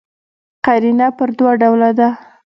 [0.65, 2.09] قرینه پر دوه ډوله ده.